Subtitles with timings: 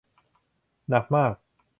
[0.89, 1.35] หนักมาก